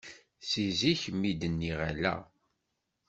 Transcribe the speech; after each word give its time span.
Si 0.47 0.63
zik 0.79 1.01
mi 1.19 1.31
d-nniɣ 1.39 1.79
ala. 1.89 2.15